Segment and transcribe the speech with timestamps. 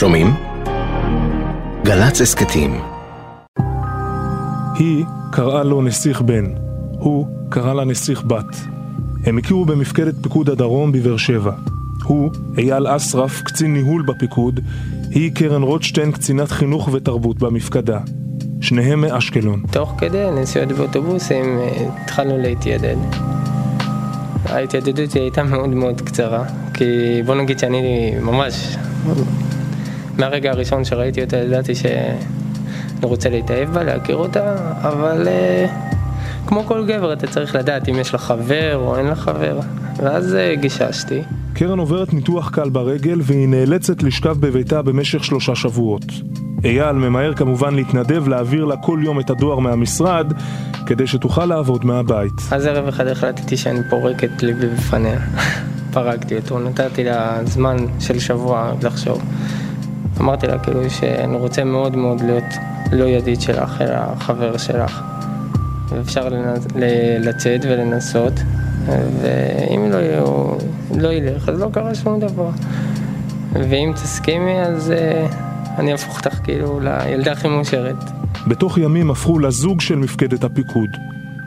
[0.00, 0.34] שומעים?
[1.84, 2.80] גל"צ הסכתים
[4.78, 6.44] היא קראה לו נסיך בן,
[6.98, 8.56] הוא קרא לה נסיך בת.
[9.24, 11.52] הם הכירו במפקדת פיקוד הדרום בבאר שבע.
[12.04, 14.60] הוא, אייל אסרף, קצין ניהול בפיקוד,
[15.10, 17.98] היא קרן רוטשטיין, קצינת חינוך ותרבות במפקדה.
[18.60, 19.62] שניהם מאשקלון.
[19.70, 22.96] תוך כדי נסיעות באוטובוסים אה, התחלנו להתיידד.
[24.44, 26.44] ההתיידדות הייתה מאוד מאוד קצרה,
[26.74, 26.84] כי
[27.26, 28.76] בוא נגיד שאני ממש,
[30.20, 32.16] מהרגע הראשון שראיתי אותה ידעתי שאני
[33.02, 35.66] רוצה להתאהב בה, להכיר אותה, אבל אה,
[36.46, 39.60] כמו כל גבר אתה צריך לדעת אם יש לה חבר או אין לה חבר,
[39.96, 41.22] ואז אה, גיששתי.
[41.54, 46.04] קרן עוברת ניתוח קל ברגל והיא נאלצת לשכב בביתה במשך שלושה שבועות.
[46.64, 50.32] אייל ממהר כמובן להתנדב להעביר לה כל יום את הדואר מהמשרד
[50.86, 52.32] כדי שתוכל לעבוד מהבית.
[52.50, 55.18] אז ערב אחד החלטתי שאני פורק את ליבי בפניה.
[55.92, 59.22] פרקתי אותו, נתתי לה זמן של שבוע לחשוב.
[60.20, 62.44] אמרתי לה כאילו שאני רוצה מאוד מאוד להיות
[62.92, 65.02] לא ידיד שלך, אלא חבר שלך.
[65.88, 66.54] ואפשר לנ...
[67.20, 68.32] לצאת ולנסות,
[68.86, 70.56] ואם לא,
[70.96, 72.50] לא ילך, אז לא קרה שום דבר.
[73.52, 75.34] ואם תסכימי, אז uh,
[75.78, 77.96] אני אהפוך אותך כאילו לילדה הכי מאושרת.
[78.46, 80.90] בתוך ימים הפכו לזוג של מפקדת הפיקוד.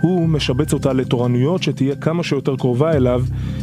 [0.00, 3.22] הוא משבץ אותה לתורנויות שתהיה כמה שיותר קרובה אליו,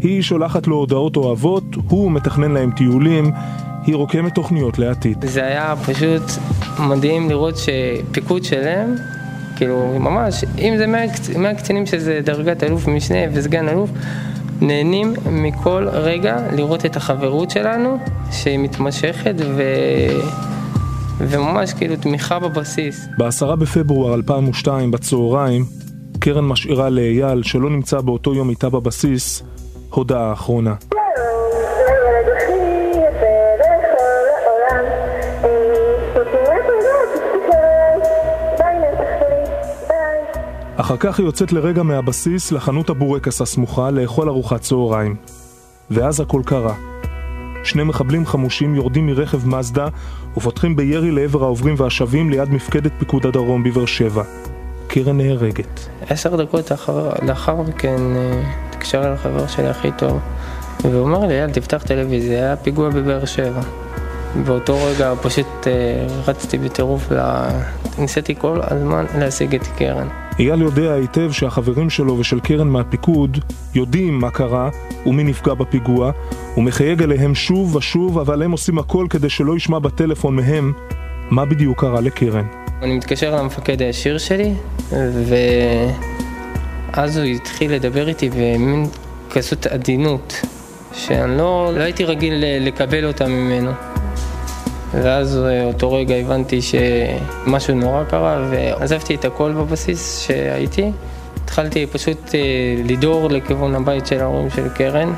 [0.00, 3.32] היא שולחת לו הודעות אוהבות, הוא מתכנן להם טיולים,
[3.86, 5.24] היא רוקמת תוכניות לעתיד.
[5.24, 6.22] זה היה פשוט
[6.78, 8.94] מדהים לראות שפיקוד שלם,
[9.56, 10.86] כאילו ממש, אם זה
[11.38, 13.90] מהקצינים שזה דרגת אלוף משנה וסגן אלוף,
[14.60, 17.98] נהנים מכל רגע לראות את החברות שלנו,
[18.32, 19.62] שהיא מתמשכת ו...
[21.18, 23.08] וממש כאילו תמיכה בבסיס.
[23.18, 25.64] בעשרה בפברואר 2002 בצהריים,
[26.18, 29.42] קרן משאירה לאייל, שלא נמצא באותו יום איתה בבסיס,
[29.90, 30.74] הודעה אחרונה.
[40.80, 45.16] אחר כך היא יוצאת לרגע מהבסיס לחנות הבורקס הסמוכה לאכול ארוחת צהריים.
[45.90, 46.74] ואז הכל קרה.
[47.64, 49.88] שני מחבלים חמושים יורדים מרכב מזדה
[50.36, 54.22] ופותחים בירי לעבר העוברים והשבים ליד מפקדת פיקוד הדרום בבאר שבע.
[54.86, 55.88] קרן נהרגת.
[56.08, 60.18] עשר דקות לאחר, לאחר מכן אה, התקשר אל החבר שלי הכי טוב
[60.84, 63.60] ואומר לי, יאללה תפתח טלוויזיה, היה פיגוע בבאר שבע.
[64.46, 67.08] באותו רגע פשוט אה, רצתי בטירוף.
[67.98, 70.08] ניסיתי כל הזמן להשיג את קרן.
[70.40, 73.38] אייל יודע היטב שהחברים שלו ושל קרן מהפיקוד
[73.74, 74.70] יודעים מה קרה
[75.06, 76.10] ומי נפגע בפיגוע,
[76.54, 80.72] הוא מחייג אליהם שוב ושוב, אבל הם עושים הכל כדי שלא ישמע בטלפון מהם
[81.30, 82.46] מה בדיוק קרה לקרן.
[82.82, 84.52] אני מתקשר למפקד הישיר שלי,
[86.92, 88.86] ואז הוא התחיל לדבר איתי במין
[89.30, 90.40] כזאת עדינות,
[90.92, 93.89] שאני לא, לא הייתי רגיל לקבל אותה ממנו.
[94.92, 100.92] ואז אה, אותו רגע הבנתי שמשהו נורא קרה ועזבתי את הכל בבסיס שהייתי.
[101.44, 102.40] התחלתי פשוט אה,
[102.84, 105.12] לדור לכיוון הבית של ההורים של קרן.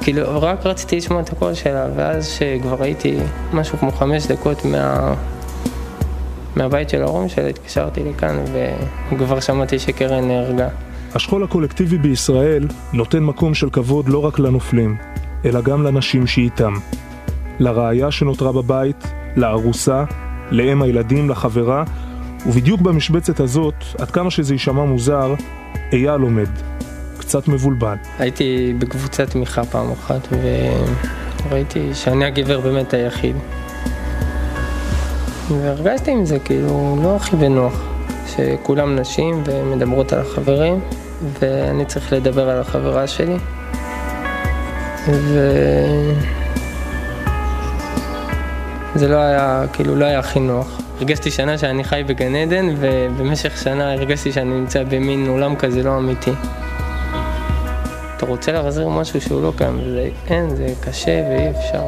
[0.00, 3.18] כאילו, רק רציתי לשמוע את הקול שלה, ואז שכבר הייתי
[3.52, 5.14] משהו כמו חמש דקות מה...
[6.56, 8.36] מהבית של ההורים שלה, התקשרתי לכאן
[9.12, 10.68] וכבר שמעתי שקרן נהרגה.
[11.14, 14.96] השכול הקולקטיבי בישראל נותן מקום של כבוד לא רק לנופלים,
[15.44, 16.72] אלא גם לנשים שאיתם.
[17.58, 19.04] לראיה שנותרה בבית,
[19.36, 20.04] לארוסה,
[20.50, 21.84] לאם הילדים, לחברה,
[22.46, 25.34] ובדיוק במשבצת הזאת, עד כמה שזה יישמע מוזר,
[25.92, 26.48] אייל עומד,
[27.18, 27.94] קצת מבולבל.
[28.18, 30.28] הייתי בקבוצת תמיכה פעם אחת,
[31.48, 33.36] וראיתי שאני הגבר באמת היחיד.
[35.50, 37.82] והרגשתי עם זה, כאילו, לא הכי בנוח,
[38.26, 40.80] שכולם נשים ומדברות על החברים,
[41.40, 43.36] ואני צריך לדבר על החברה שלי.
[45.08, 45.50] ו...
[48.96, 50.80] זה לא היה, כאילו, לא היה הכי נוח.
[50.98, 55.98] הרגשתי שנה שאני חי בגן עדן, ובמשך שנה הרגשתי שאני נמצא במין עולם כזה לא
[55.98, 56.32] אמיתי.
[58.16, 61.82] אתה רוצה להחזיר משהו שהוא לא קיים, וזה אין, זה קשה ואי אפשר.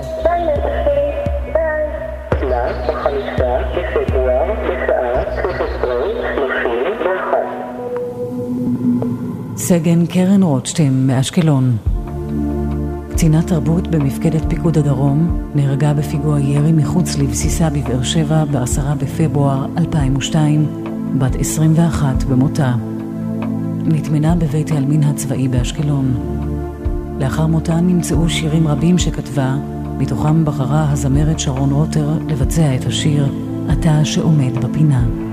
[9.57, 11.77] סגן קרן רוטשטיין מאשקלון
[13.19, 20.67] קצינת תרבות במפקדת פיקוד הדרום נהרגה בפיגוע ירי מחוץ לבסיסה בבאר שבע ב-10 בפברואר 2002,
[21.19, 22.75] בת 21 במותה.
[23.85, 26.15] נטמנה בבית העלמין הצבאי באשקלון.
[27.21, 29.57] לאחר מותה נמצאו שירים רבים שכתבה,
[29.99, 33.33] מתוכם בחרה הזמרת שרון רוטר לבצע את השיר
[33.73, 35.28] "אתה שעומד בפינה".